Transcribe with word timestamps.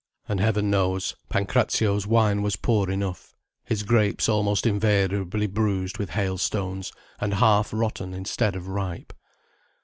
And 0.27 0.39
heaven 0.39 0.71
knows, 0.71 1.15
Pancrazio's 1.29 2.07
wine 2.07 2.41
was 2.41 2.55
poor 2.55 2.89
enough, 2.89 3.35
his 3.65 3.83
grapes 3.83 4.27
almost 4.27 4.65
invariably 4.65 5.45
bruised 5.45 5.99
with 5.99 6.09
hail 6.09 6.39
stones, 6.39 6.91
and 7.19 7.35
half 7.35 7.71
rotten 7.71 8.11
instead 8.11 8.55
of 8.55 8.67
ripe. 8.67 9.13